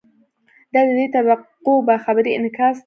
[0.73, 2.79] دا د دې طبقو باخبرۍ انعکاس دی.